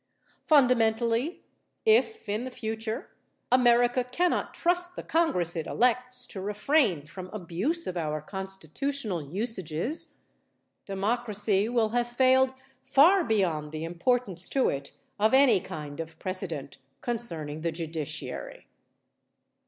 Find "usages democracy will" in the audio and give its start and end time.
9.21-11.89